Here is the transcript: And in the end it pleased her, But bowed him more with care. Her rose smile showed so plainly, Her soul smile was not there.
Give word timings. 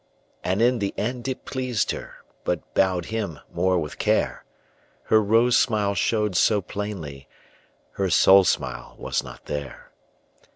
And 0.43 0.63
in 0.63 0.79
the 0.79 0.95
end 0.97 1.27
it 1.27 1.45
pleased 1.45 1.91
her, 1.91 2.15
But 2.43 2.73
bowed 2.73 3.05
him 3.13 3.37
more 3.53 3.77
with 3.77 3.99
care. 3.99 4.43
Her 5.03 5.21
rose 5.21 5.55
smile 5.55 5.93
showed 5.93 6.35
so 6.35 6.59
plainly, 6.59 7.27
Her 7.91 8.09
soul 8.09 8.43
smile 8.43 8.95
was 8.97 9.23
not 9.23 9.45
there. 9.45 9.91